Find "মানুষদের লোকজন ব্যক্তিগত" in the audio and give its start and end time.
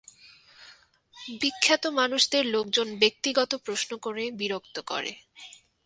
1.91-3.51